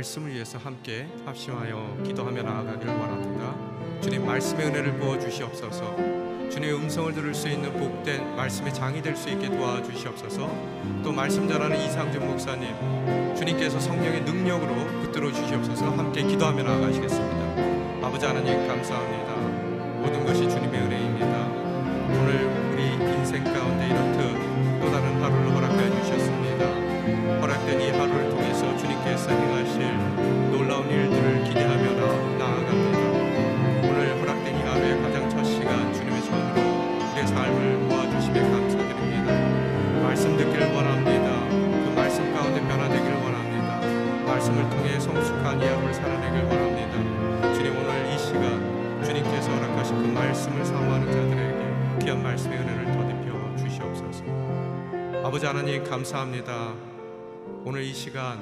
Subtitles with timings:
[0.00, 3.54] 말씀을 위해서 함께 합심하여 기도하며 나아가기를 원합니다.
[4.00, 5.94] 주님 말씀의 은혜를 부어 주시옵소서.
[6.50, 10.50] 주님의 음성을 들을 수 있는 복된 말씀의 장이 될 수 있게 도와주시옵소서.
[11.04, 12.74] 또 말씀 전하는 이상준 목사님,
[13.36, 15.90] 주님께서 성령의 능력으로 붙들어 주시옵소서.
[15.90, 18.06] 함께 기도하며 나아가시겠습니다.
[18.06, 19.34] 아버지 하나님 감사합니다.
[20.00, 21.09] 모든 것이 주님의 은혜입니다.
[55.50, 56.74] 하나님 감사합니다.
[57.64, 58.38] 오늘 이 시간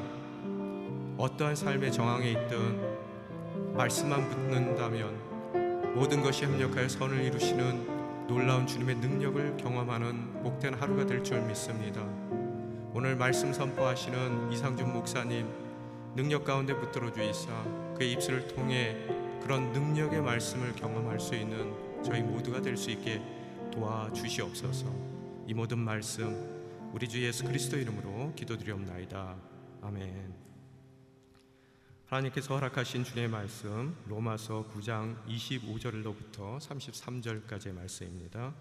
[1.17, 10.43] 어떠한 삶의 정황에 있든 말씀만 붙는다면 모든 것이 협력하여 선을 이루시는 놀라운 주님의 능력을 경험하는
[10.43, 12.03] 복된 하루가 될 줄 믿습니다.
[12.93, 15.49] 오늘 말씀 선포하시는 이상준 목사님
[16.15, 17.51] 능력 가운데 붙들어 주이사
[17.97, 18.95] 그의 입술을 통해
[19.43, 21.73] 그런 능력의 말씀을 경험할 수 있는
[22.05, 23.23] 저희 모두가 될 수 있게
[23.73, 24.85] 도와주시옵소서.
[25.47, 26.58] 이 모든 말씀
[26.91, 29.37] 우리 주 예수 그리스도 이름으로 기도드리옵나이다.
[29.83, 30.35] 아멘.
[32.07, 38.55] 하나님께서 허락하신 주님의 말씀 로마서 9장 25절로부터 33절까지의 말씀입니다.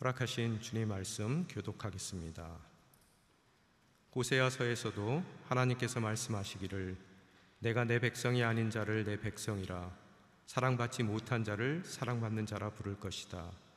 [0.00, 2.58] 허락하신 주님의 말씀 교독하겠습니다.
[4.14, 6.98] 호세아서에서도 하나님께서 말씀하시기를
[7.60, 9.90] 내가 내 백성이 아닌 자를 내 백성이라
[10.44, 13.69] 사랑받지 못한 자를 사랑받는 자라 부를 것이다.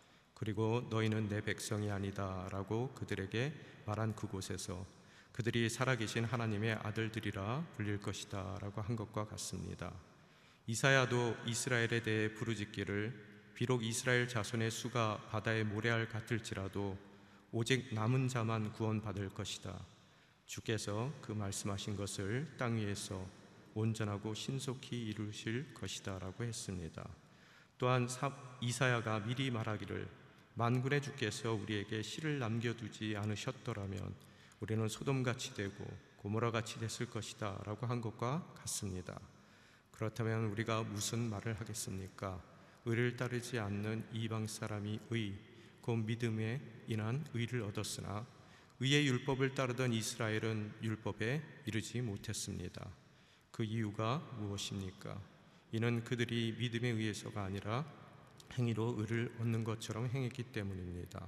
[0.44, 3.54] 그리고 너희는 내 백성이 아니다라고 그들에게
[3.86, 4.86] 말한 그곳에서
[5.32, 9.94] 그들이 살아계신 하나님의 아들들이라 불릴 것이다라고 한 것과 같습니다.
[10.68, 16.98] 이사야도 이스라엘에 대해 부르짖기를 비록 이스라엘 자손의 수가 바다의 모래알 같을지라도
[17.54, 19.80] 오직 남은 자만 구원받을 것이다.
[20.46, 23.26] 주께서 그 말씀하신 것을 땅 위에서
[23.76, 27.08] 온전하고 신속히 이루실 것이다라고 했습니다.
[27.78, 28.10] 또한
[28.60, 30.23] 이사야가 미리 말하기를
[30.56, 34.14] 만군의 주께서 우리에게 씨를 남겨두지 않으셨더라면
[34.60, 35.86] 우리는 소돔같이 되고
[36.18, 39.20] 고모라같이 됐을 것이다 라고 한 것과 같습니다.
[39.92, 42.42] 그렇다면 우리가 무슨 말을 하겠습니까?
[42.86, 45.34] 의를 따르지 않는 이방 사람이 의,
[45.82, 48.26] 곧 믿음에 인한 의를 얻었으나
[48.80, 52.90] 의의 율법을 따르던 이스라엘은 율법에 이르지 못했습니다.
[53.52, 55.20] 그 이유가 무엇입니까?
[55.72, 57.86] 이는 그들이 믿음에 의해서가 아니라
[58.58, 61.28] 행위로 의를 얻는 것처럼 행했기 때문입니다.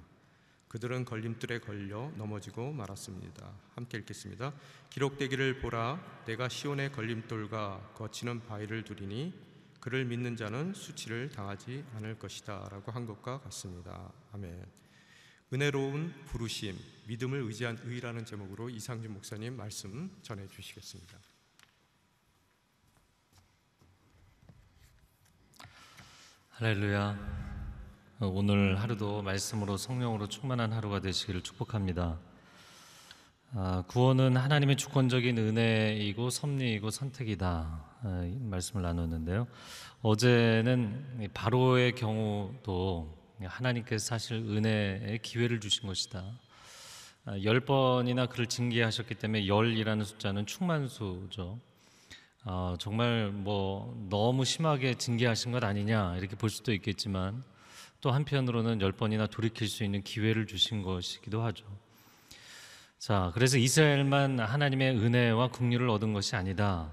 [0.67, 3.49] 그들은 걸림돌에 걸려 넘어지고 말았습니다.
[3.75, 4.53] 함께 읽겠습니다.
[4.89, 9.33] 기록되기를 보라, 내가 시온의 걸림돌과 거치는 바위를 두리니
[9.79, 14.11] 그를 믿는 자는 수치를 당하지 않을 것이다라고 한 것과 같습니다.
[14.33, 14.65] 아멘.
[15.53, 16.75] 은혜로운 부르심,
[17.07, 21.34] 믿음을 의지한 의라는 제목으로 이상준 목사님 말씀 전해 주시겠습니다.
[26.57, 27.17] 할렐루야.
[28.21, 32.17] 오늘 하루도 말씀으로 성령으로 충만한 하루가 되시기를 축복합니다.
[33.53, 37.47] 아, 구원은 하나님의 주권적인 은혜이고 섭리이고 선택이다
[38.03, 39.47] 아, 말씀을 나눴는데요.
[40.01, 46.23] 어제는 바로의 경우도 하나님께서 사실 은혜의 기회를 주신 것이다.
[47.25, 51.59] 아, 열 번이나 그를 징계하셨기 때문에 열이라는 숫자는 충만수죠.
[52.47, 57.43] 어, 정말 뭐 너무 심하게 징계하신 것 아니냐 이렇게 볼 수도 있겠지만
[58.01, 61.65] 또 한편으로는 열 번이나 돌이킬 수 있는 기회를 주신 것이기도 하죠.
[62.99, 66.91] 자, 그래서 이스라엘만 하나님의 은혜와 국류를 얻은 것이 아니다.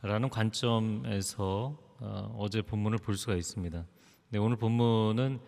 [0.00, 3.84] 라는 관점에서 어, 제 본문을 볼 수가 있습니다.
[4.30, 5.40] 네, 오늘 본문은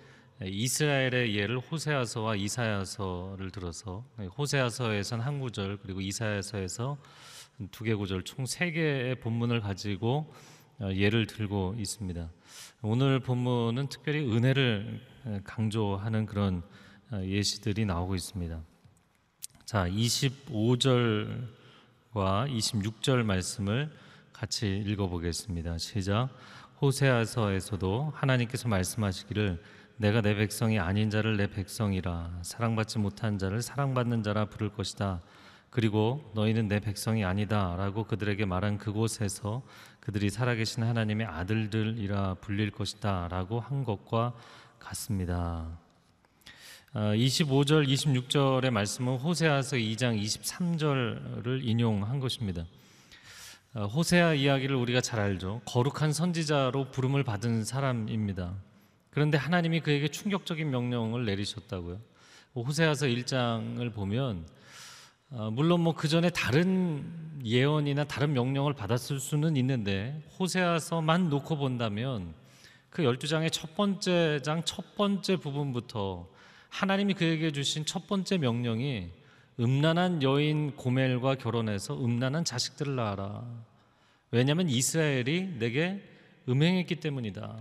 [0.44, 6.98] 이스라엘의 예를 호세아서와 이사야서를 들어서 네, 호세아서에선 한 구절 그리고 이사야서에서
[7.70, 10.32] 두 개 구절 총 세 개의 본문을 가지고
[10.80, 12.30] 어, 예를 들고 있습니다.
[12.82, 15.00] 오늘 본문은 특별히 은혜를
[15.44, 16.62] 강조하는 그런
[17.10, 18.60] 어, 예시들이 나오고 있습니다.
[19.64, 21.36] 자, 25절과
[22.14, 23.90] 26절 말씀을
[24.32, 25.78] 같이 읽어보겠습니다.
[25.78, 26.30] 시작.
[26.80, 29.62] 호세아서에서도 하나님께서 말씀하시기를
[29.98, 35.22] 내가 내 백성이 아닌 자를 내 백성이라 사랑받지 못한 자를 사랑받는 자라 부를 것이다.
[35.72, 39.62] 그리고 너희는 내 백성이 아니다라고 그들에게 말한 그곳에서
[40.00, 44.34] 그들이 살아계신 하나님의 아들들이라 불릴 것이다라고 한 것과
[44.78, 45.66] 같습니다.
[46.92, 52.66] 25절, 아, 26절의 말씀은 호세아서 2장 23절을 인용한 것입니다.
[53.72, 55.62] 아, 호세아 이야기를 우리가 잘 알죠.
[55.64, 58.56] 거룩한 선지자로 부름을 받은 사람입니다.
[59.08, 61.98] 그런데 하나님이 그에게 충격적인 명령을 내리셨다고요.
[62.56, 64.62] 호세아서 1장을 보면 아,
[65.52, 67.04] 물론 뭐 그 전에 다른
[67.44, 72.34] 예언이나 다른 명령을 받았을 수는 있는데 호세아서만 놓고 본다면
[72.90, 76.28] 그 12장의 첫 번째 장 첫 번째 부분부터
[76.68, 79.10] 하나님이 그에게 주신 첫 번째 명령이
[79.58, 83.44] 음란한 여인 고멜과 결혼해서 음란한 자식들을 낳아라.
[84.30, 86.02] 왜냐하면 이스라엘이 내게
[86.48, 87.56] 음행했기 때문이다.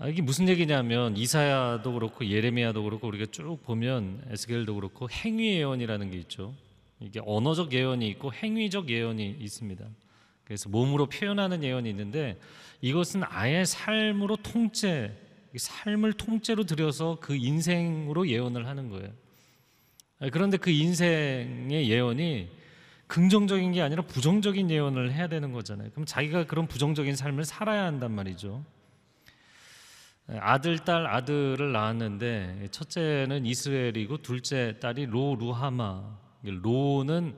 [0.00, 6.12] 아, 이게 무슨 얘기냐면 이사야도 그렇고 예레미야도 그렇고 우리가 쭉 보면 에스겔도 그렇고 행위 예언이라는
[6.12, 6.54] 게 있죠.
[7.00, 9.84] 이게 언어적 예언이 있고 행위적 예언이 있습니다.
[10.44, 12.38] 그래서 몸으로 표현하는 예언이 있는데
[12.80, 15.12] 이것은 아예 삶으로 통째
[15.56, 19.10] 삶을 통째로 들여서 그 인생으로 예언을 하는 거예요.
[20.30, 22.48] 그런데 그 인생의 예언이
[23.08, 25.90] 긍정적인 게 아니라 부정적인 예언을 해야 되는 거잖아요.
[25.90, 28.62] 그럼 자기가 그런 부정적인 삶을 살아야 한단 말이죠.
[30.36, 36.18] 아들, 딸, 아들을 낳았는데 첫째는 이스라엘이고 둘째 딸이 로 루하마.
[36.42, 37.34] 로는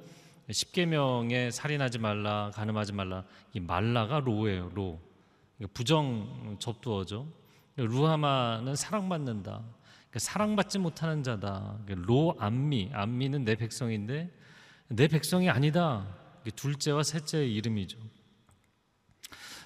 [0.50, 3.24] 십계명에 살인하지 말라, 가늠하지 말라.
[3.52, 4.70] 이 말라가 로예요.
[4.74, 5.00] 로.
[5.72, 7.28] 부정 접두어죠.
[7.76, 9.50] 루하마는 사랑받는다.
[9.52, 11.78] 그러니까 사랑받지 못하는 자다.
[11.84, 14.30] 그러니까 로암미, 암미는 내 백성인데
[14.88, 16.06] 내 백성이 아니다.
[16.56, 17.98] 둘째와 셋째의 이름이죠.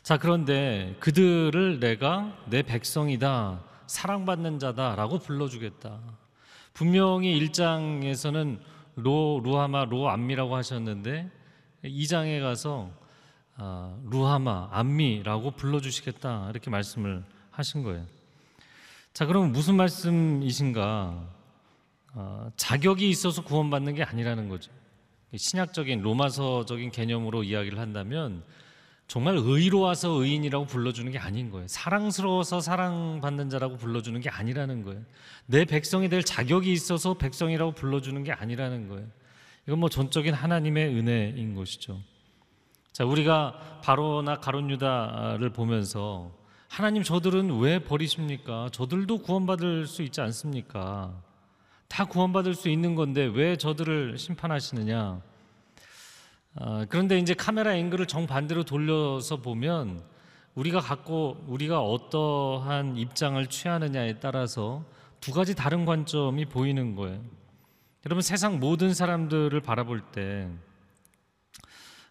[0.04, 3.64] 자, 그런데 그들을 내가 내 백성이다.
[3.86, 5.98] 사랑받는 자다라고 불러주겠다.
[6.74, 8.60] 분명히 1장에서는
[8.96, 11.30] 로, 루하마, 로 암미라고 하셨는데
[11.84, 12.90] 2장에 가서
[13.56, 16.50] 아, 루하마, 암미라고 불러주시겠다.
[16.50, 18.04] 이렇게 말씀을 하신 거예요.
[19.14, 21.28] 자, 그러면 무슨 말씀이신가?
[22.12, 24.70] 아, 자격이 있어서 구원받는 게 아니라는 거죠.
[25.34, 28.44] 신약적인 로마서적인 개념으로 이야기를 한다면
[29.06, 31.66] 정말 의로워서 의인이라고 불러주는 게 아닌 거예요.
[31.68, 35.02] 사랑스러워서 사랑받는 자라고 불러주는 게 아니라는 거예요.
[35.46, 39.06] 내 백성이 될 자격이 있어서 백성이라고 불러주는 게 아니라는 거예요.
[39.66, 42.00] 이건 뭐 전적인 하나님의 은혜인 것이죠.
[42.92, 46.32] 자, 우리가 바로나 가론 유다를 보면서
[46.68, 48.68] 하나님 저들은 왜 버리십니까?
[48.72, 51.22] 저들도 구원받을 수 있지 않습니까?
[51.88, 55.20] 다 구원받을 수 있는 건데 왜 저들을 심판하시느냐?
[56.56, 60.02] 아, 그런데 이제 카메라 앵글을 정반대로 돌려서 보면
[60.54, 64.84] 우리가 갖고 우리가 어떠한 입장을 취하느냐에 따라서
[65.20, 67.20] 두 가지 다른 관점이 보이는 거예요.
[68.06, 70.48] 여러분 세상 모든 사람들을 바라볼 때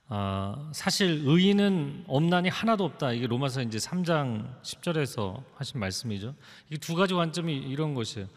[0.10, 3.14] 아, 사실 의인은 없나니 하나도 없다.
[3.14, 6.36] 이게 로마서 이제 3장 10절에서 하신 말씀이죠.
[6.70, 8.28] 이 두 가지 관점이 이런 것이에요.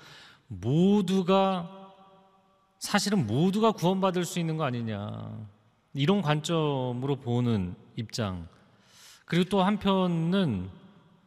[0.46, 1.68] 모두가
[2.78, 5.55] 사실은 모두가 구원받을 수 있는 거 아니냐.
[5.96, 8.46] 이런 관점으로 보는 입장.
[9.24, 10.68] 그리고 또 한편은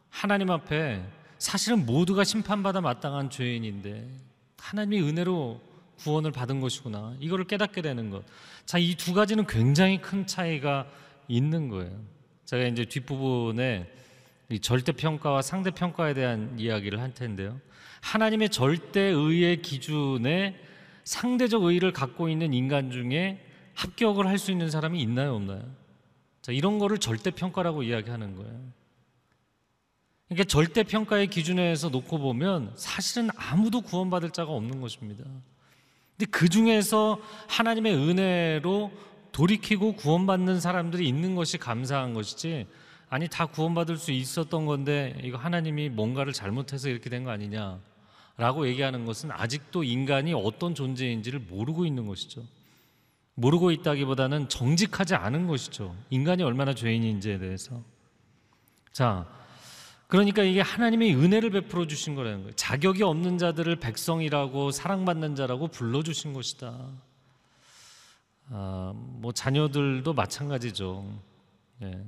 [0.08, 1.02] 하나님 앞에
[1.38, 4.08] 사실은 모두가 심판받아 마땅한 죄인인데
[4.58, 5.60] 하나님의 은혜로
[5.98, 7.14] 구원을 받은 것이구나.
[7.20, 8.24] 이거를 깨닫게 되는 것.
[8.64, 10.86] 자, 이 두 가지는 굉장히 큰 차이가
[11.28, 11.92] 있는 거예요.
[12.46, 13.90] 제가 이제 뒷부분에
[14.50, 17.60] 이 절대 평가와 상대 평가에 대한 이야기를 할 텐데요.
[18.00, 20.58] 하나님의 절대 의의 기준에
[21.04, 23.44] 상대적 의의를 갖고 있는 인간 중에
[23.80, 25.62] 합격을 할 수 있는 사람이 있나요, 없나요?
[26.42, 28.60] 자, 이런 거를 절대 평가라고 이야기하는 거예요.
[30.28, 35.24] 그러니까 절대 평가의 기준에서 놓고 보면 사실은 아무도 구원받을 자가 없는 것입니다.
[36.16, 37.18] 근데 그 중에서
[37.48, 38.92] 하나님의 은혜로
[39.32, 42.66] 돌이키고 구원받는 사람들이 있는 것이 감사한 것이지
[43.08, 49.04] 아니 다 구원받을 수 있었던 건데 이거 하나님이 뭔가를 잘못해서 이렇게 된 거 아니냐라고 얘기하는
[49.04, 52.42] 것은 아직도 인간이 어떤 존재인지를 모르고 있는 것이죠.
[53.40, 55.96] 모르고 있다기보다는 정직하지 않은 것이죠.
[56.10, 57.82] 인간이 얼마나 죄인인지에 대해서.
[58.92, 59.26] 자,
[60.08, 62.52] 그러니까 이게 하나님의 은혜를 베풀어 주신 거라는 거예요.
[62.56, 66.76] 자격이 없는 자들을 백성이라고 사랑받는 자라고 불러 주신 것이다.
[68.50, 71.06] 아, 뭐 자녀들도 마찬가지죠.
[71.82, 71.98] 예.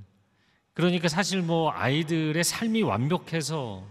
[0.75, 3.87] 그러니까 사실 뭐 아이들의 삶이 완벽해서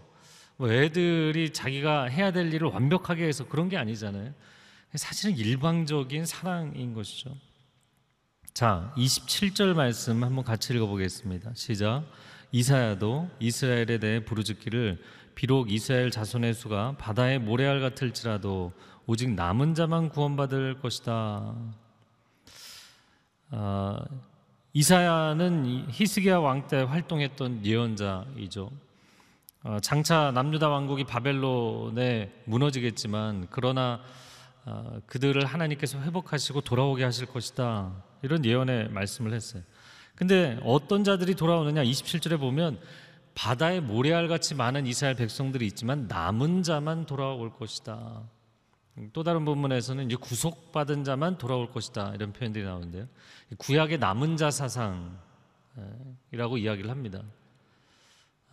[0.57, 4.31] 뭐 애들이 자기가 해야 될 일을 완벽하게 해서 그런 게 아니잖아요.
[4.95, 7.36] 사실은 일방적인 사랑인 것이죠.
[8.53, 11.51] 자, 27절 말씀 한번 같이 읽어보겠습니다.
[11.55, 12.03] 시작.
[12.51, 15.01] 이사야도 이스라엘에 대해 부르짖기를
[15.36, 18.74] 비록 이스라엘 자손의 수가 바다의 모래알 같을지라도
[19.07, 21.55] 오직 남은 자만 구원받을 것이다.
[23.51, 24.05] 아,
[24.74, 28.69] 이사야는 히스기야 왕 때 활동했던 예언자이죠.
[29.63, 34.03] 어, 장차 남유다 왕국이 바벨론에 무너지겠지만 그러나 어,
[35.07, 38.03] 그들을 하나님께서 회복하시고 돌아오게 하실 것이다.
[38.21, 39.63] 이런 예언의 말씀을 했어요.
[40.15, 41.83] 근데 어떤 자들이 돌아오느냐?
[41.83, 42.79] 27절에 보면
[43.33, 48.23] 바다에 모래알 같이 많은 이스라엘 백성들이 있지만 남은 자만 돌아올 것이다.
[49.13, 52.13] 또 다른 본문에서는 이제 구속받은 자만 돌아올 것이다.
[52.13, 53.07] 이런 표현들이 나오는데요.
[53.57, 55.17] 구약의 남은 자 사상이라고
[56.57, 57.23] 이야기를 합니다.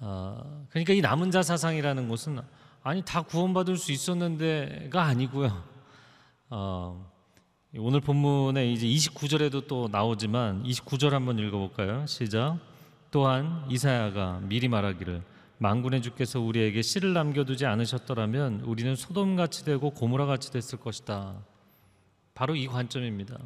[0.01, 2.41] 어, 그러니까 이 남은 자 사상이라는 것은
[2.83, 5.78] 아니 다 구원받을 수 있었는데가 아니고요.
[6.51, 7.07] 어,
[7.77, 12.07] 오늘 본문에 이제 29절에도 또 나오지만 29절 한번 읽어볼까요?
[12.07, 12.59] 시작.
[13.11, 15.23] 또한 이사야가 미리 말하기를
[15.59, 21.35] 만군의 주께서 우리에게 씨를 남겨두지 않으셨더라면 우리는 소돔 같이 되고 고모라 같이 됐을 것이다.
[22.35, 23.39] 바로 이 관점입니다.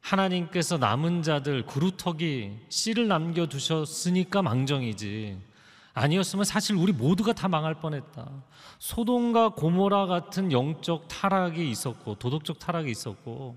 [0.00, 5.49] 하나님께서 남은 자들 그루터기 씨를 남겨두셨으니까 망정이지.
[5.92, 8.30] 아니었으면 사실 우리 모두가 다 망할 뻔했다.
[8.78, 13.56] 소돔과 고모라 같은 영적 타락이 있었고 도덕적 타락이 있었고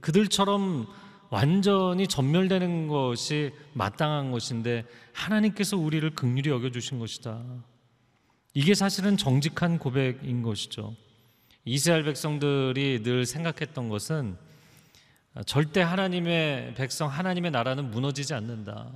[0.00, 0.86] 그들처럼
[1.28, 7.42] 완전히 전멸되는 것이 마땅한 것인데 하나님께서 우리를 극률히 여겨 주신 것이다.
[8.54, 10.94] 이게 사실은 정직한 고백인 것이죠.
[11.64, 14.36] 이스라엘 백성들이 늘 생각했던 것은
[15.44, 18.90] 절대 하나님의 백성 하나님의 나라는 무너지지 않는다.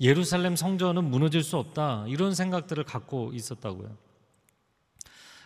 [0.00, 2.06] 예루살렘 성전은 무너질 수 없다.
[2.08, 3.96] 이런 생각들을 갖고 있었다고요.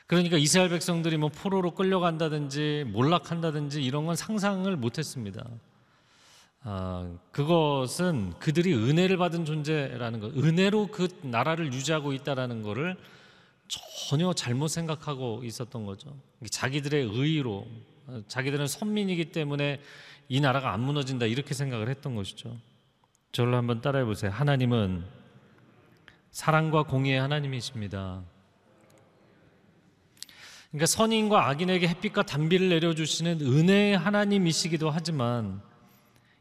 [0.06, 5.44] 그러니까 이스라엘 백성들이 뭐 포로로 끌려간다든지 몰락한다든지 이런 건 상상을 못했습니다.
[6.62, 12.96] 아, 그것은 그들이 은혜를 받은 존재라는 것, 은혜로 그 나라를 유지하고 있다라는 것을
[14.08, 16.16] 전혀 잘못 생각하고 있었던 거죠.
[16.48, 17.66] 자기들의 의의로,
[18.06, 19.80] 어, 자기들은 선민이기 때문에
[20.28, 22.56] 이 나라가 안 무너진다 이렇게 생각을 했던 것이죠.
[23.34, 24.30] 저를 한번 따라해 보세요.
[24.30, 25.04] 하나님은
[26.30, 28.22] 사랑과 공의의 하나님이십니다.
[30.70, 35.60] 그러니까 선인과 악인에게 햇빛과 단비를 내려주시는 은혜의 하나님이시기도 하지만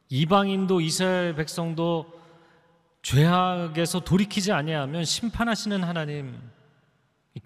[0.10, 2.06] 이방인도 이스라엘 백성도
[3.02, 6.38] 죄악에서 돌이키지 아니하면 심판하시는 하나님,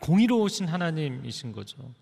[0.01, 1.93] 공의로우신 하나님이신 거죠.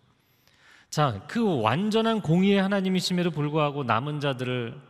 [0.89, 4.81] 자, 그 완전한 공의의 하나님이심에도 불구하고 남은 자들을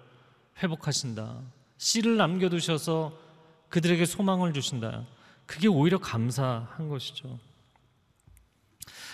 [0.63, 1.41] 회복하신다.
[1.77, 3.17] 씨를 남겨두셔서
[3.69, 5.05] 그들에게 소망을 주신다.
[5.45, 7.39] 그게 오히려 감사한 것이죠.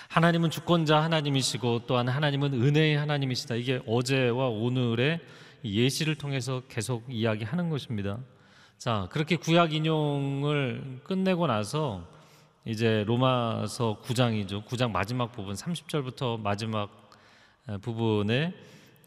[0.10, 3.56] 하나님은 주권자 하나님이시고 또한 하나님은 은혜의 하나님이시다.
[3.56, 5.22] 이게 어제와 오늘의
[5.64, 8.18] 예시를 통해서 계속 이야기하는 것입니다.
[8.78, 12.06] 자, 그렇게 구약 인용을 끝내고 나서
[12.66, 14.66] 이제 로마서 9장이죠.
[14.66, 17.10] 9장 마지막 부분 30절부터 마지막
[17.82, 18.54] 부분에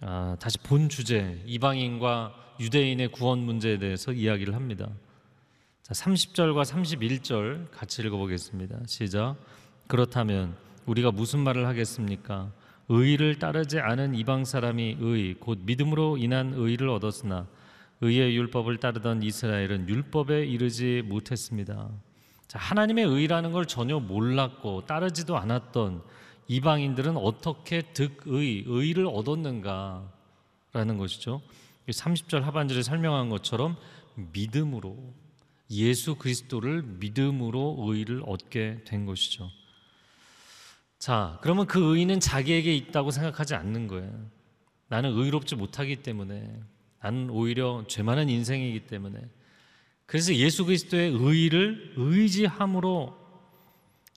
[0.01, 4.89] 아, 다시 본 주제 이방인과 유대인의 구원 문제에 대해서 이야기를 합니다.
[5.83, 8.81] 자, 30절과 31절 같이 읽어보겠습니다.
[8.87, 9.37] 시작.
[9.87, 12.51] 그렇다면 우리가 무슨 말을 하겠습니까?
[12.89, 17.47] 의를 따르지 않은 이방 사람이 의, 곧 믿음으로 인한 의를 얻었으나
[18.01, 21.89] 의의 율법을 따르던 이스라엘은 율법에 이르지 못했습니다.
[22.47, 26.03] 자, 하나님의 의라는 걸 전혀 몰랐고 따르지도 않았던
[26.49, 31.41] 이방인들은 어떻게 득의, 의를 얻었는가라는 것이죠.
[31.93, 33.77] 30절 하반절에 설명한 것처럼
[34.15, 35.15] 믿음으로
[35.71, 39.51] 예수 그리스도를 믿음으로 의를 얻게 된 것이죠.
[40.99, 44.11] 자, 그러면 그 의는 자기에게 있다고 생각하지 않는 거예요.
[44.89, 46.61] 나는 의롭지 못하기 때문에
[47.01, 49.19] 나는 오히려 죄 많은 인생이기 때문에
[50.07, 53.15] 그래서 예수 그리스도의 의를 의지함으로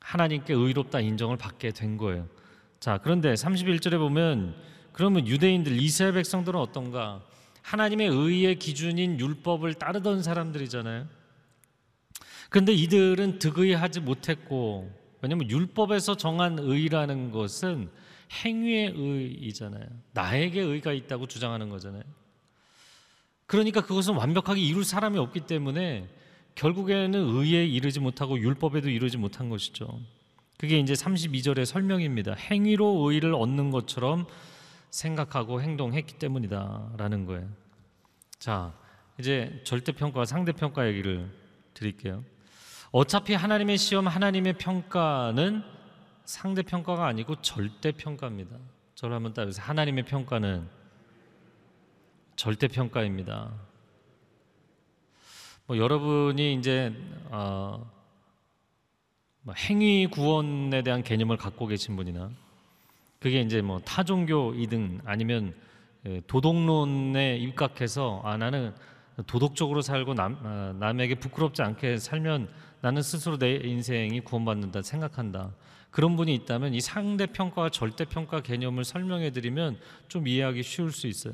[0.02, 2.28] 하나님께 의롭다 인정을 받게 된 거예요.
[2.80, 4.56] 자, 그런데 31절에 보면
[4.94, 7.27] 그러면 유대인들 이스라엘 백성들은 어떤가?
[7.68, 11.06] 하나님의 의의 기준인 율법을 따르던 사람들이잖아요.
[12.50, 14.90] 그런데 이들은 득의하지 못했고
[15.22, 17.90] 왜냐하면 율법에서 정한 의라는 것은
[18.32, 19.86] 행위의 의이잖아요.
[20.14, 22.04] 나에게 의가 있다고 주장하는 거잖아요.
[23.48, 26.08] 그러니까 그것은 완벽하게 이룰 사람이 없기 때문에
[26.56, 30.00] 결국에는 의에 이르지 못하고 율법에도 이르지 못한 것이죠.
[30.58, 32.34] 그게 이제 32절의 설명입니다.
[32.34, 34.26] 행위로 의를 얻는 것처럼
[34.90, 37.48] 생각하고 행동했기 때문이다라는 거예요.
[38.40, 38.74] 자,
[39.20, 41.30] 이제 절대평가와 상대평가 얘기를
[41.74, 42.24] 드릴게요.
[42.92, 45.64] 어차피 하나님의 시험, 하나님의 평가는
[46.26, 48.58] 상대평가가 아니고 절대평가입니다.
[49.02, 50.68] 한번 따라서 하나님의 평가는
[52.36, 53.52] 절대평가입니다.
[55.68, 56.94] 뭐 여러분이 이제
[57.26, 57.92] 어,
[59.42, 62.32] 뭐 행위 구원에 대한 개념을 갖고 계신 분이나
[63.20, 65.54] 그게 이제 뭐 타종교이든 아니면
[66.06, 68.74] 예, 도덕론에 입각해서 아 나는
[69.26, 72.50] 도덕적으로 살고 남, 아, 남에게 부끄럽지 않게 살면
[72.82, 75.54] 나는 스스로 내 인생이 구원받는다 생각한다.
[75.90, 81.34] 그런 분이 있다면 이 상대평가와 절대평가 개념을 설명해 드리면 좀 이해하기 쉬울 수 있어요.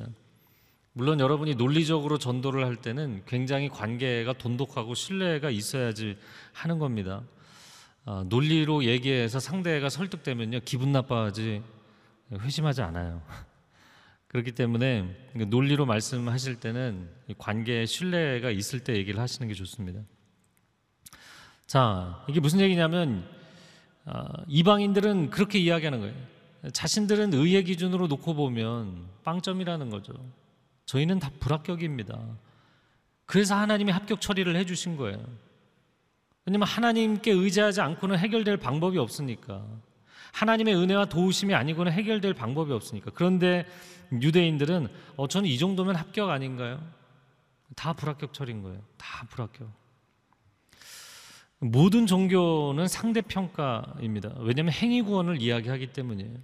[0.94, 6.18] 물론 여러분이 논리적으로 전도를 할 때는 굉장히 관계가 돈독하고 신뢰가 있어야지
[6.54, 7.24] 하는 겁니다.
[8.06, 11.64] 아, 논리로 얘기해서 상대가 설득되면요 기분 나빠하지
[12.32, 13.22] 회심하지 않아요.
[14.28, 20.02] 그렇기 때문에 논리로 말씀하실 때는 관계에 신뢰가 있을 때 얘기를 하시는 게 좋습니다.
[21.68, 23.26] 자, 이게 무슨 얘기냐면
[24.06, 26.16] 어, 이방인들은 그렇게 이야기하는 거예요.
[26.74, 30.14] 자신들은 의의 기준으로 놓고 보면 빵점이라는 거죠.
[30.86, 32.20] 저희는 다 불합격입니다.
[33.26, 35.24] 그래서 하나님이 합격 처리를 해주신 거예요.
[36.46, 39.66] 왜냐면 하나님께 의지하지 않고는 해결될 방법이 없으니까.
[40.34, 43.12] 하나님의 은혜와 도우심이 아니고는 해결될 방법이 없으니까.
[43.14, 43.66] 그런데
[44.12, 46.82] 유대인들은 어, 저는 이 정도면 합격 아닌가요?
[47.76, 48.82] 다 불합격 처리인 거예요.
[48.98, 49.72] 다 불합격.
[51.60, 54.36] 모든 종교는 상대평가입니다.
[54.40, 56.38] 왜냐하면 행위구원을 이야기하기 때문이에요.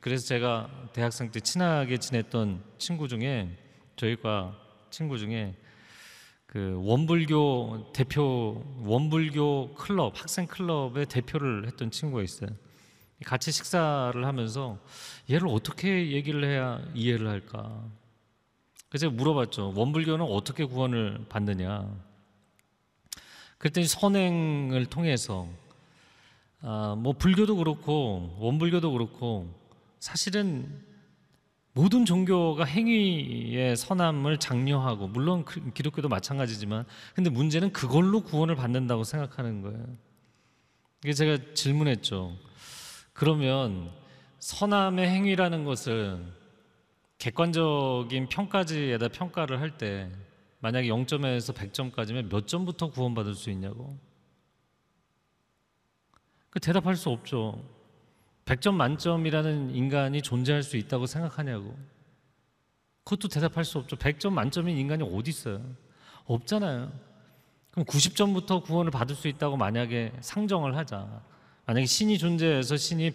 [0.00, 3.50] 그래서 제가 대학생 때 친하게 지냈던 친구 중에
[3.96, 4.56] 저희과
[4.90, 5.54] 친구 중에
[6.50, 12.50] 그 원불교 대표 원불교 클럽 학생 클럽의 대표를 했던 친구가 있어요.
[13.24, 14.76] 같이 식사를 하면서
[15.30, 17.84] 얘를 어떻게 얘기를 해야 이해를 할까?
[18.88, 19.74] 그래서 물어봤죠.
[19.76, 21.88] 원불교는 어떻게 구원을 받느냐?
[23.58, 25.46] 그랬더니 선행을 통해서
[26.62, 29.54] 아, 뭐 불교도 그렇고 원불교도 그렇고
[30.00, 30.82] 사실은
[31.72, 39.62] 모든 종교가 행위의 선함을 장려하고 물론 그- 기독교도 마찬가지지만 근데 문제는 그걸로 구원을 받는다고 생각하는
[39.62, 39.86] 거예요.
[41.04, 42.36] 이게 제가 질문했죠.
[43.12, 43.90] 그러면
[44.40, 46.24] 선함의 행위라는 것을
[47.18, 50.10] 객관적인 평가지에다 평가를 할 때
[50.62, 53.96] 만약에 0점에서 100점까지면 몇 점부터 구원받을 수 있냐고?
[56.50, 57.62] 그 대답할 수 없죠.
[58.44, 61.76] 100점 만점이라는 인간이 존재할 수 있다고 생각하냐고.
[63.04, 63.96] 그것도 대답할 수 없죠.
[63.96, 65.62] 100점 만점인 인간이 어디 있어요?
[66.26, 66.92] 없잖아요.
[67.70, 71.22] 그럼 90점부터 구원을 받을 수 있다고 만약에 상정을 하자.
[71.66, 73.12] 만약에 신이 존재해서 신이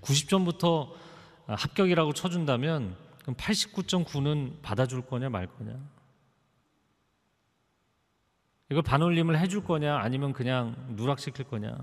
[0.00, 0.90] 90점부터
[1.46, 5.78] 합격이라고 쳐준다면 그럼 89.9는 받아줄 거냐 말 거냐?
[8.70, 11.76] 이걸 반올림을 해줄 거냐 아니면 그냥 누락시킬 거냐?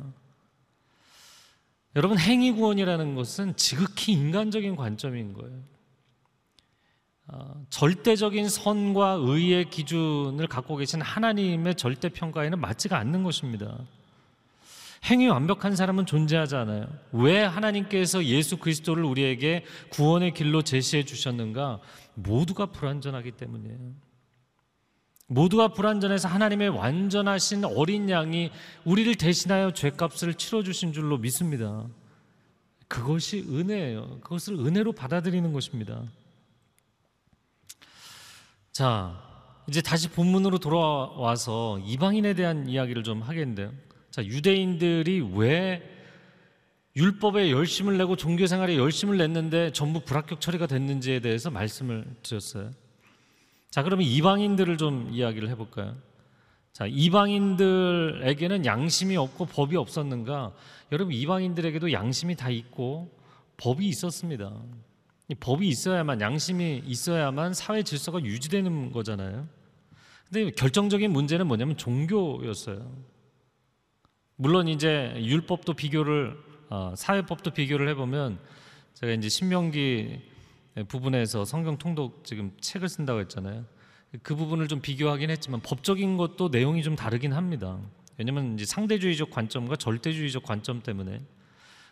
[1.95, 5.63] 여러분 행위 구원이라는 것은 지극히 인간적인 관점인 거예요.
[7.27, 13.79] 어, 절대적인 선과 의의 기준을 갖고 계신 하나님의 절대 평가에는 맞지가 않는 것입니다.
[15.05, 16.87] 행위 완벽한 사람은 존재하지 않아요.
[17.11, 21.79] 왜 하나님께서 예수 그리스도를 우리에게 구원의 길로 제시해 주셨는가?
[22.15, 24.04] 모두가 불완전하기 때문이에요.
[25.27, 28.51] 모두가 불완전해서 하나님의 완전하신 어린 양이
[28.83, 31.87] 우리를 대신하여 죄값을 치러 주신 줄로 믿습니다.
[32.87, 34.19] 그것이 은혜예요.
[34.21, 36.03] 그것을 은혜로 받아들이는 것입니다.
[38.71, 39.19] 자,
[39.67, 43.71] 이제 다시 본문으로 돌아와서 이방인에 대한 이야기를 좀 하겠는데요.
[44.11, 45.81] 자, 유대인들이 왜
[46.95, 52.71] 율법에 열심을 내고 종교 생활에 열심을 냈는데 전부 불합격 처리가 됐는지에 대해서 말씀을 드렸어요.
[53.75, 55.97] 자, 그러면 이방인들을 좀 이야기를 해볼까요?
[56.71, 60.53] 자, 이방인들에게는 양심이 없고 법이 없었는가?
[60.93, 63.11] 여러분, 이방인들에게도 양심이 다 있고
[63.57, 64.53] 법이 있었습니다.
[65.27, 69.45] 이 법이 있어야만, 양심이 있어야만 사회 질서가 유지되는 거잖아요.
[70.29, 72.89] 근데 결정적인 문제는 뭐냐면 종교였어요.
[74.37, 76.37] 물론 이제 율법도 비교를,
[76.69, 78.39] 어, 사회법도 비교를 해보면
[78.93, 80.21] 제가 이제 신명기
[80.83, 83.65] 부분에서 성경 통독 지금 책을 쓴다고 했잖아요.
[84.21, 87.79] 그 부분을 좀 비교하긴 했지만 법적인 것도 내용이 좀 다르긴 합니다.
[88.17, 91.21] 왜냐면 이제 상대주의적 관점과 절대주의적 관점 때문에.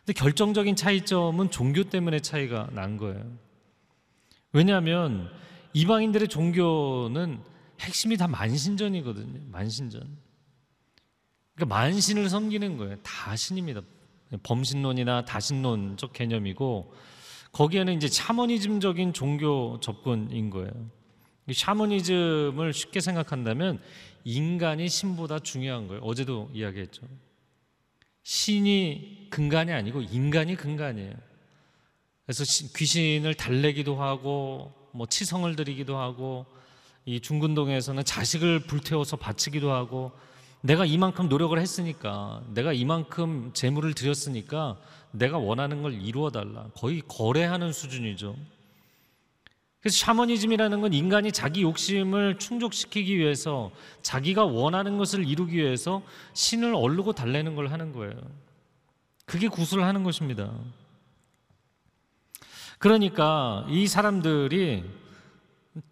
[0.06, 3.26] 근데 결정적인 차이점은 종교 때문에 차이가 난 거예요.
[4.52, 5.32] 왜냐하면
[5.74, 7.40] 이방인들의 종교는
[7.80, 9.40] 핵심이 다 만신전이거든요.
[9.50, 10.18] 만신전.
[11.56, 12.98] 그러니까 만신을 섬기는 거예요.
[13.04, 13.82] 다 신입니다.
[14.44, 16.94] 범신론이나 다신론적 개념이고
[17.54, 20.72] 거기에는 이제 샤머니즘적인 종교 접근인 거예요.
[21.48, 23.80] 이 샤머니즘을 쉽게 생각한다면
[24.24, 26.02] 인간이 신보다 중요한 거예요.
[26.04, 27.04] 어제도 이야기했죠.
[28.24, 31.14] 신이 근간이 아니고 인간이 근간이에요.
[32.26, 36.46] 그래서 시- 귀신을 달래기도 하고 뭐 치성을 드리기도 하고
[37.06, 40.12] 이 중근동에서는 자식을 불태워서 바치기도 하고
[40.66, 44.78] 내가 이만큼 노력을 했으니까 내가 이만큼 재물을 드렸으니까
[45.12, 46.68] 내가 원하는 걸 이루어 달라.
[46.74, 48.38] 거의 거래하는 수준이죠.
[49.82, 53.72] 그래서 샤머니즘이라는 건 인간이 자기 욕심을 충족시키기 위해서
[54.04, 58.16] 자기가 원하는 것을 이루기 위해서 신을 얼르고 달래는 걸 하는 거예요.
[59.26, 60.50] 그게 구슬을 하는 것입니다.
[62.78, 64.86] 그러니까 이 사람들이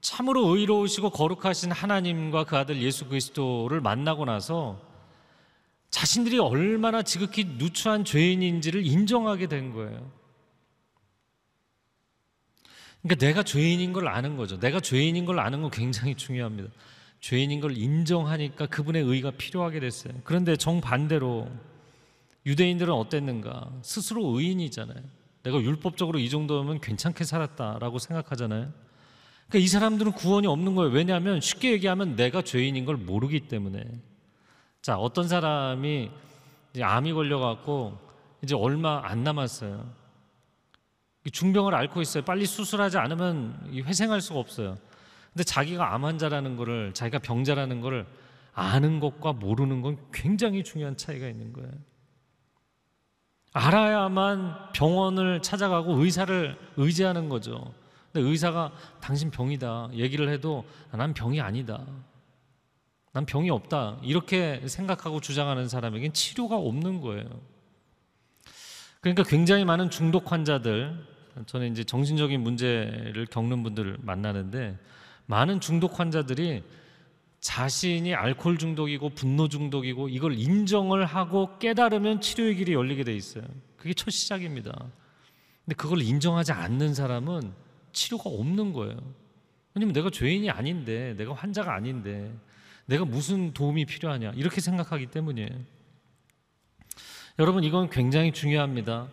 [0.02, 4.80] 참으로 의로우시고 거룩하신 하나님과 그 아들 예수 그리스도를 만나고 나서
[5.90, 10.12] 자신들이 얼마나 지극히 누추한 죄인인지를 인정하게 된 거예요.
[13.02, 14.60] 그러니까 내가 죄인인 걸 아는 거죠.
[14.60, 16.70] 내가 죄인인 걸 아는 건 굉장히 중요합니다.
[17.20, 20.14] 죄인인 걸 인정하니까 그분의 의가 필요하게 됐어요.
[20.24, 21.50] 그런데 정반대로
[22.46, 23.72] 유대인들은 어땠는가?
[23.82, 25.04] 스스로 의인이잖아요.
[25.44, 28.72] 내가 율법적으로 이 정도면 괜찮게 살았다라고 생각하잖아요.
[29.52, 30.94] 그러니까 이 사람들은 구원이 없는 거예요.
[30.94, 33.84] 왜냐하면 쉽게 얘기하면 내가 죄인인 걸 모르기 때문에.
[34.82, 36.10] 자, 어떤 사람이
[36.82, 37.98] 암이 걸려갖고
[38.42, 39.94] 이제 얼마 안 남았어요.
[41.30, 42.24] 중병을 앓고 있어요.
[42.24, 44.78] 빨리 수술하지 않으면 이 회생할 수가 없어요.
[45.34, 48.06] 근데 자기가 암 환자라는 거를 자기가 병자라는 거를
[48.54, 51.70] 아는 것과 모르는 건 굉장히 중요한 차이가 있는 거예요.
[53.52, 57.74] 알아야만 병원을 찾아가고 의사를 의지하는 거죠.
[58.12, 61.86] 근데 의사가 당신 병이다 얘기를 해도 아, 난 병이 아니다.
[63.14, 64.00] 난 병이 없다.
[64.04, 67.26] 이렇게 생각하고 주장하는 사람에겐 치료가 없는 거예요.
[69.02, 70.96] 그러니까 굉장히 많은 중독 환자들,
[71.46, 74.78] 저는 이제 정신적인 문제를 겪는 분들을 만나는데
[75.26, 76.64] 많은 중독 환자들이
[77.40, 83.44] 자신이 알코올 중독이고 분노 중독이고 이걸 인정을 하고 깨달으면 치료의 길이 열리게 돼 있어요.
[83.78, 84.72] 그게 첫 시작입니다.
[85.66, 87.52] 근데 그걸 인정하지 않는 사람은
[87.94, 88.98] 치료가 없는 거예요.
[89.74, 92.34] 왜냐면 내가 죄인이 아닌데, 내가 환자가 아닌데,
[92.86, 95.50] 내가 무슨 도움이 필요하냐 이렇게 생각하기 때문이에요.
[97.40, 99.08] 여러분 이건 굉장히 중요합니다.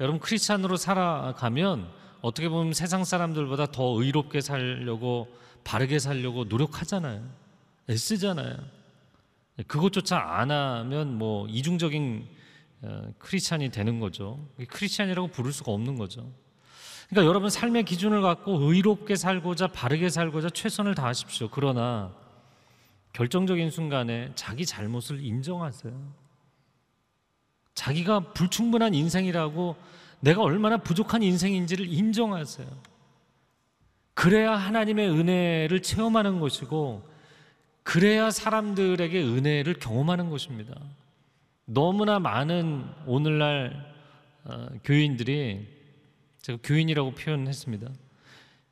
[0.00, 1.88] 여러분 크리스찬으로 살아가면
[2.22, 5.28] 어떻게 보면 세상 사람들보다 더 의롭게 살려고
[5.64, 7.22] 바르게 살려고 노력하잖아요.
[7.90, 8.56] 애쓰잖아요.
[9.66, 12.26] 그것조차 안 하면 뭐 이중적인
[12.80, 14.48] 어, 크리스찬이 되는 거죠.
[14.68, 16.30] 크리스찬이라고 부를 수가 없는 거죠.
[17.08, 21.48] 그러니까 여러분 삶의 기준을 갖고 의롭게 살고자 바르게 살고자 최선을 다하십시오.
[21.50, 22.12] 그러나
[23.12, 25.92] 결정적인 순간에 자기 잘못을 인정하세요.
[27.74, 29.76] 자기가 불충분한 인생이라고
[30.20, 32.66] 내가 얼마나 부족한 인생인지를 인정하세요.
[34.14, 37.08] 그래야 하나님의 은혜를 체험하는 것이고,
[37.84, 40.74] 그래야 사람들에게 은혜를 경험하는 것입니다.
[41.64, 43.94] 너무나 많은 오늘날
[44.44, 45.77] 어, 교인들이
[46.48, 47.90] 제가 교인이라고 표현했습니다.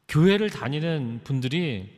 [0.08, 1.94] 교회를 다니는 분들이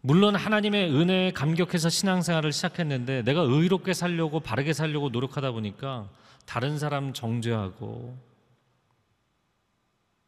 [0.00, 6.08] 물론 하나님의 은혜에 감격해서 신앙생활을 시작했는데 내가 의롭게 살려고 바르게 살려고 노력하다 보니까
[6.46, 8.16] 다른 사람 정죄하고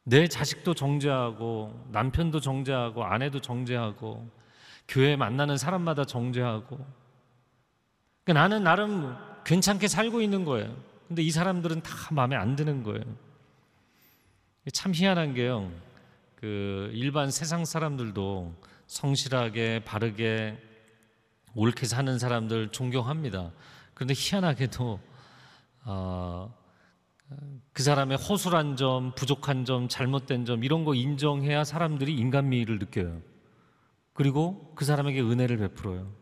[0.05, 4.29] 내 자식도 정죄하고 남편도 정죄하고 아내도 정죄하고
[4.87, 6.79] 교회 만나는 사람마다 정죄하고
[8.25, 10.77] 그러니까 나는 나름 괜찮게 살고 있는 거예요.
[11.07, 13.28] 근데 이 사람들은 다 마음에 안 드는 거예요.
[14.73, 15.71] 참 희한한 게요.
[16.37, 18.55] 그 일반 세상 사람들도
[18.87, 20.59] 성실하게 바르게
[21.55, 23.51] 옳게 사는 사람들 존경합니다.
[23.95, 25.01] 그런데 희한하게도
[25.85, 26.55] 어,
[27.73, 33.21] 그 사람의 허술한 점, 부족한 점, 잘못된 점 이런 거 인정해야 사람들이 인간미를 느껴요.
[34.13, 36.13] 그리고 그 사람에게 은혜를 베풀어요.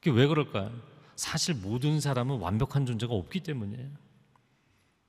[0.00, 0.70] 그게 왜 그럴까요?
[1.14, 4.05] 사실 모든 사람은 완벽한 존재가 없기 때문이에요.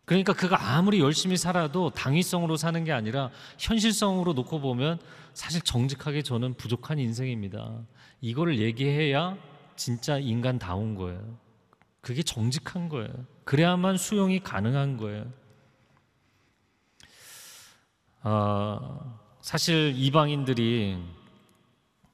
[0.08, 5.00] 그러니까 그가 아무리 열심히 살아도 당위성으로 사는 게 아니라 현실성으로 놓고 보면
[5.34, 7.82] 사실 정직하게 저는 부족한 인생입니다.
[8.22, 9.36] 이거를 얘기해야
[9.76, 11.38] 진짜 인간다운 거예요.
[12.00, 13.10] 그게 정직한 거예요.
[13.44, 15.26] 그래야만 수용이 가능한 거예요.
[18.24, 21.04] 어, 사실 이방인들이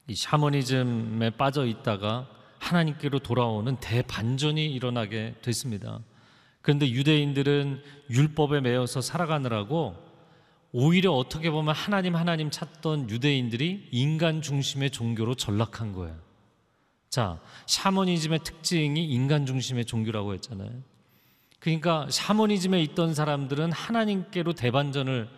[0.08, 2.28] 이 샤머니즘에 빠져 있다가
[2.58, 6.00] 하나님께로 돌아오는 대반전이 일어나게 됐습니다.
[6.64, 9.96] 그런데 유대인들은 율법에 매여서 살아가느라고
[10.72, 16.18] 오히려 어떻게 보면 하나님 하나님 찾던 유대인들이 인간 중심의 종교로 전락한 거예요.
[17.10, 20.72] 자, 샤머니즘의 특징이 인간 중심의 종교라고 했잖아요.
[21.60, 25.30] 그러니까 샤머니즘에 있던 사람들은 하나님께로 대반전을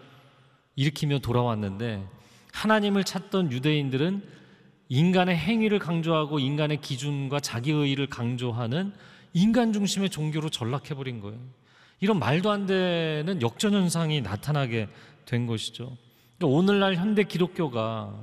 [0.75, 2.07] 일으키며 돌아왔는데
[2.53, 4.23] 하나님을 찾던 유대인들은
[4.89, 8.93] 인간의 행위를 강조하고 인간의 기준과 자기의의를 강조하는
[9.35, 11.37] 인간 중심의 종교로 전락해버린 거예요.
[11.99, 14.87] 이런 말도 안 되는 역전현상이 나타나게
[15.25, 15.97] 된 것이죠.
[16.37, 18.13] 그러니까 오늘날 현대 기독교가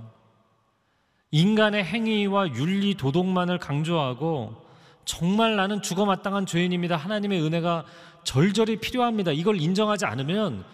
[1.31, 4.57] 인간의 행위와 윤리, 도덕만을 강조하고
[5.05, 6.97] 정말 나는 죽어 마땅한 죄인입니다.
[6.97, 7.85] 하나님의 은혜가
[8.25, 9.33] 절절히 필요합니다.
[9.33, 10.65] 이걸 인정하지 않으면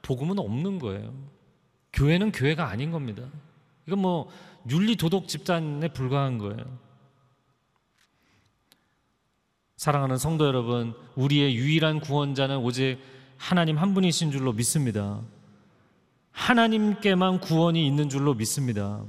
[0.00, 1.12] 복음은 없는 거예요.
[1.92, 3.22] 교회는 교회가 아닌 겁니다.
[3.86, 4.30] 이건 뭐
[4.70, 6.83] 윤리 도덕 집단에 불과한 거예요.
[9.84, 12.96] 사랑하는 성도 여러분, 우리의 유일한 구원자는 오직
[13.36, 15.20] 하나님 한 분이신 줄로 믿습니다.
[16.30, 19.04] 하나님께만 구원이 있는 줄로 믿습니다.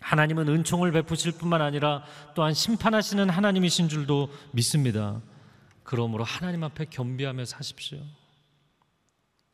[0.00, 2.04] 하나님은 은총을 베푸실 뿐만 아니라
[2.34, 5.22] 또한 심판하시는 하나님이신 줄도 믿습니다.
[5.82, 7.98] 그러므로 하나님 앞에 겸비하며 사십시오.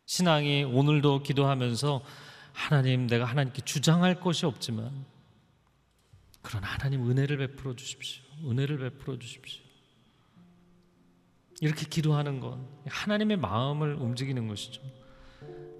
[0.07, 2.03] 신앙이 오늘도 기도하면서
[2.53, 5.05] 하나님 내가 하나님께 주장할 것이 없지만
[6.43, 8.25] 그러나 하나님 은혜를 베풀어 주십시오.
[8.45, 9.62] 은혜를 베풀어 주십시오.
[11.63, 14.83] 이렇게 기도하는 건 하나님의 마음을 움직이는 것이죠.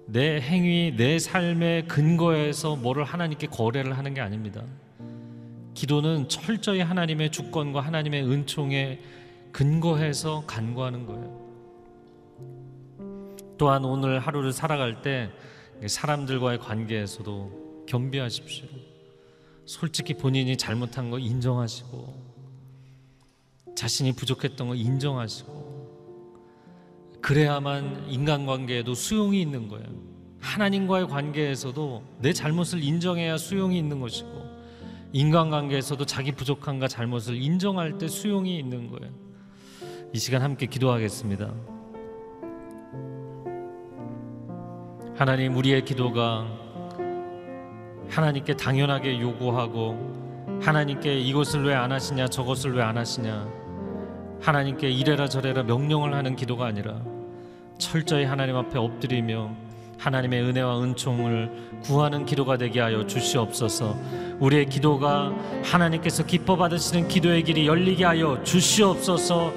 [0.05, 4.63] 내 행위, 내 삶의 근거에서 뭐를 하나님께 거래를 하는 게 아닙니다.
[5.73, 9.01] 기도는 철저히 하나님의 주권과 하나님의 은총에
[9.51, 11.43] 근거해서 간구하는 거예요.
[13.57, 15.31] 또한 오늘 하루를 살아갈 때
[15.85, 18.67] 사람들과의 관계에서도 겸비하십시오.
[19.65, 22.23] 솔직히 본인이 잘못한 거 인정하시고
[23.75, 25.72] 자신이 부족했던 거 인정하시고
[27.23, 29.85] 그래야만 인간관계에도 수용이 있는 거예요.
[30.41, 34.29] 하나님과의 관계에서도 내 잘못을 인정해야 수용이 있는 것이고
[35.13, 39.13] 인간관계에서도 자기 부족함과 잘못을 인정할 때 수용이 있는 거예요.
[40.11, 41.53] 이 시간 함께 기도하겠습니다.
[45.15, 46.45] 하나님 우리의 기도가
[48.09, 53.47] 하나님께 당연하게 요구하고 하나님께 이것을 왜 안 하시냐 저것을 왜 안 하시냐
[54.41, 57.12] 하나님께 이래라 저래라 명령을 하는 기도가 아니라
[57.77, 59.49] 철저히 하나님 앞에 엎드리며
[59.97, 63.95] 하나님의 은혜와 은총을 구하는 기도가 되게 하여 주시옵소서.
[64.39, 65.31] 우리의 기도가
[65.63, 69.53] 하나님께서 기뻐 받으시는 기도의 길이 열리게 하여 주시옵소서.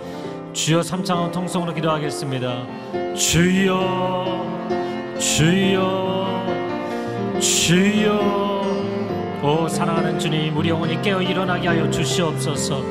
[0.52, 3.14] 주여 삼창원 통성으로 기도하겠습니다.
[3.14, 4.56] 주여
[5.18, 6.46] 주여
[7.40, 8.46] 주여
[9.42, 12.82] 오 사랑하는 주님 우리 영혼이 깨어 일어나게 하여 주시옵소서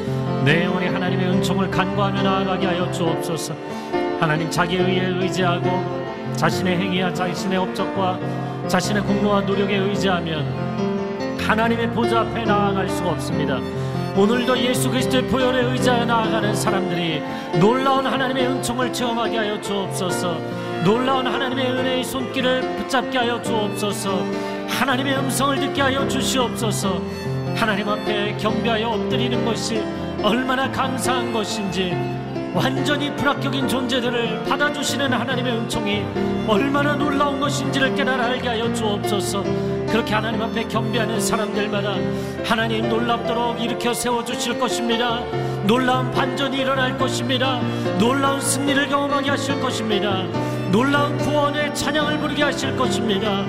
[0.44, 3.54] 내 영혼이 하나님의 은총을 간구하며 나아가게 하여 주옵소서
[4.20, 8.20] 하나님 자기의 의에 의지하고 자신의 행위와 자신의 업적과
[8.68, 13.60] 자신의 공로와 노력에 의지하면 하나님의 보좌 앞에 나아갈 수가 없습니다.
[14.18, 17.22] 오늘도 예수 그리스도의 보혈에 의지하여 나아가는 사람들이
[17.60, 20.40] 놀라운 하나님의 은총을 체험하게 하여 주옵소서.
[20.86, 24.24] 놀라운 하나님의 은혜의 손길을 붙잡게 하여 주옵소서.
[24.68, 27.02] 하나님의 음성을 듣게 하여 주시옵소서.
[27.56, 29.84] 하나님 앞에 경배하여 엎드리는 것이
[30.24, 31.94] 얼마나 감사한 것인지
[32.56, 36.06] 완전히 불합격인 존재들을 받아주시는 하나님의 은총이
[36.48, 39.44] 얼마나 놀라운 것인지를 깨달아 알게 하여 주옵소서.
[39.90, 41.96] 그렇게 하나님 앞에 경배하는 사람들마다
[42.46, 45.22] 하나님 놀랍도록 일으켜 세워주실 것입니다.
[45.68, 47.60] 놀라운 반전이 일어날 것입니다.
[48.00, 50.24] 놀라운 승리를 경험하게 하실 것입니다.
[50.72, 53.44] 놀라운 구원의 찬양을 부르게 하실 것입니다.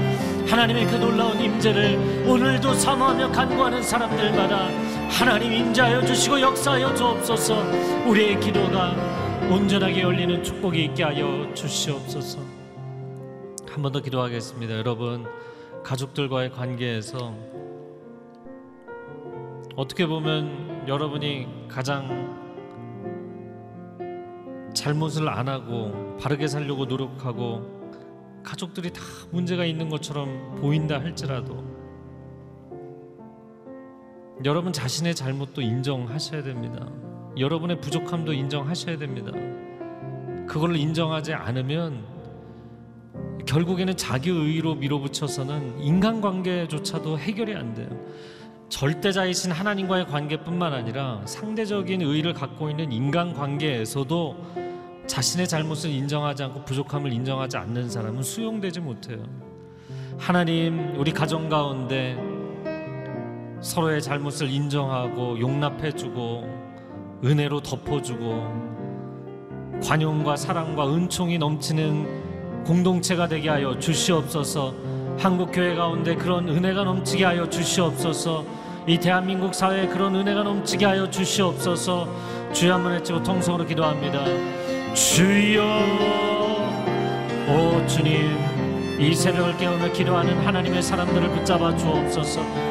[0.49, 4.69] 하나님의 그 놀라운 임재를 오늘도 사모하며 간구하는 사람들마다
[5.09, 7.55] 하나님 임재하여 주시고 역사하여 주옵소서.
[8.09, 8.95] 우리의 기도가
[9.51, 12.39] 온전하게 열리는 축복이 있게 하여 주시옵소서.
[13.69, 14.75] 한 번 더 기도하겠습니다.
[14.79, 15.27] 여러분
[15.85, 17.35] 가족들과의 관계에서
[19.77, 22.35] 어떻게 보면 여러분이 가장
[24.75, 27.77] 잘못을 안 하고 바르게 살려고 노력하고
[28.43, 31.76] 가족들이 다 문제가 있는 것처럼 보인다 할지라도
[34.45, 36.87] 여러분 자신의 잘못도 인정하셔야 됩니다.
[37.39, 39.33] 여러분의 부족함도 인정하셔야 됩니다.
[40.47, 42.05] 그걸 인정하지 않으면
[43.47, 47.89] 결국에는 자기 의로 밀어붙여서는 인간관계조차도 해결이 안 돼요.
[48.69, 54.37] 절대자이신 하나님과의 관계뿐만 아니라 상대적인 의의를 갖고 있는 인간관계에서도
[55.07, 59.25] 자신의 잘못을 인정하지 않고 부족함을 인정하지 않는 사람은 수용되지 못해요.
[60.19, 62.36] 하나님, 우리 가정 가운데
[63.61, 66.67] 서로의 잘못을 인정하고 용납해주고
[67.25, 68.77] 은혜로 덮어주고
[69.83, 74.75] 관용과 사랑과 은총이 넘치는 공동체가 되게 하여 주시옵소서.
[75.19, 78.45] 한국 교회 가운데 그런 은혜가 넘치게 하여 주시옵소서.
[78.87, 82.09] 이 대한민국 사회에 그런 은혜가 넘치게 하여 주시옵소서.
[82.53, 84.25] 주여 한번 외치고 통성으로 기도합니다.
[84.95, 85.63] 주여
[87.49, 88.57] 오 주님
[88.99, 92.66] 이 새벽을 깨우며 기도하는 하나님의 사람들을 붙잡아 주옵소서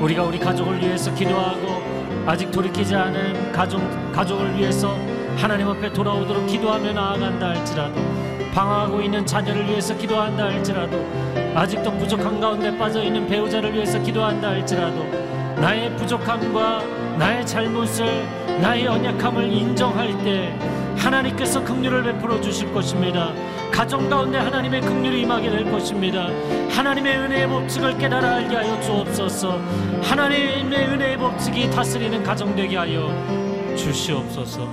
[0.00, 1.82] 우리가 우리 가족을 위해서 기도하고
[2.26, 3.80] 아직 돌이키지 않은 가족,
[4.12, 4.96] 가족을 위해서
[5.36, 8.00] 하나님 앞에 돌아오도록 기도하며 나아간다 할지라도
[8.54, 11.06] 방황하고 있는 자녀를 위해서 기도한다 할지라도
[11.54, 15.04] 아직도 부족한 가운데 빠져 있는 배우자를 위해서 기도한다 할지라도
[15.60, 16.82] 나의 부족함과
[17.18, 18.06] 나의 잘못을
[18.60, 20.56] 나의 언약함을 인정할 때
[20.96, 23.32] 하나님께서 긍휼을 베풀어 주실 것입니다.
[23.72, 26.26] 가정 가운데 하나님의 긍휼이 임하게 될 것입니다.
[26.70, 29.58] 하나님의 은혜의 법칙을 깨달아 알게 하여 주옵소서.
[30.02, 33.08] 하나님의 은혜의 법칙이 다스리는 가정 되게 하여
[33.76, 34.68] 주시옵소서.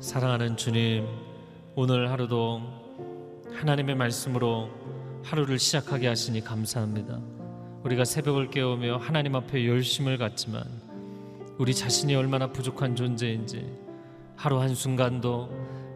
[0.00, 1.06] 사랑하는 주님,
[1.74, 2.62] 오늘 하루도
[3.52, 4.70] 하나님의 말씀으로
[5.22, 7.18] 하루를 시작하게 하시니 감사합니다.
[7.84, 10.64] 우리가 새벽을 깨우며 하나님 앞에 열심을 갖지만
[11.58, 13.66] 우리 자신이 얼마나 부족한 존재인지
[14.36, 15.50] 하루 한순간도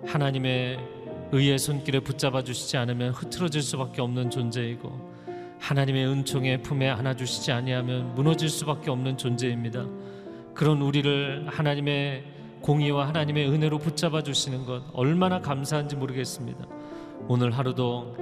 [0.07, 0.79] 하나님의
[1.33, 5.11] 의의 손길에 붙잡아 주시지 않으면 흐트러질 수밖에 없는 존재이고
[5.61, 9.85] 하나님의 은총의 품에 안아 주시지 아니하면 무너질 수밖에 없는 존재입니다.
[10.55, 12.25] 그런 우리를 하나님의
[12.63, 16.67] 공의와 하나님의 은혜로 붙잡아 주시는 것 얼마나 감사한지 모르겠습니다.
[17.29, 18.17] 오늘 하루도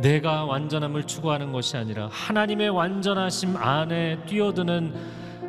[0.00, 4.94] 내가 완전함을 추구하는 것이 아니라 하나님의 완전하심 안에 뛰어드는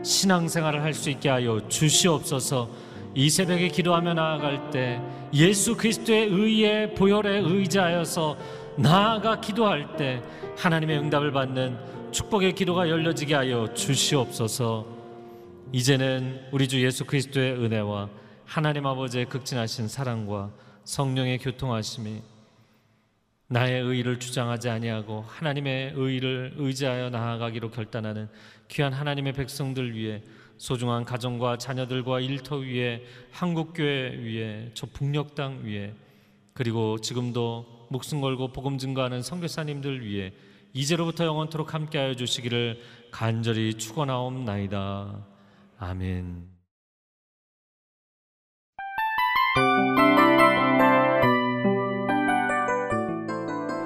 [0.03, 2.86] 신앙생활을 할 수 있게 하여 주시옵소서.
[3.17, 5.01] 이 새벽에 기도하며 나아갈 때
[5.33, 8.37] 예수 그리스도의 의의 보혈에 의지하여서
[8.77, 10.21] 나아가 기도할 때
[10.55, 14.85] 하나님의 응답을 받는 축복의 기도가 열려지게 하여 주시옵소서.
[15.71, 18.07] 이제는 우리 주 예수 그리스도의 은혜와
[18.45, 20.51] 하나님 아버지의 극진하신 사랑과
[20.83, 22.21] 성령의 교통하심이
[23.47, 28.29] 나의 의를 주장하지 아니하고 하나님의 의를 의지하여 나아가기로 결단하는
[28.67, 30.21] 귀한 하나님의 백성들 위해
[30.57, 35.93] 소중한 가정과 자녀들과 일터 위에 한국교회 위에 저 북녘 땅 위에
[36.53, 40.33] 그리고 지금도 목숨 걸고 복음 증거하는 선교사님들 위해
[40.73, 42.79] 이제로부터 영원토록 함께하여 주시기를
[43.11, 45.25] 간절히 축원하옵나이다.
[45.79, 46.47] 아멘.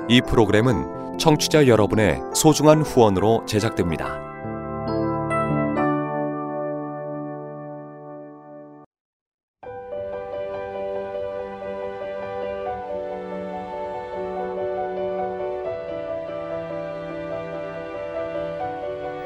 [0.10, 4.31] 이 프로그램은 청취자 여러분의 소중한 후원으로 제작됩니다.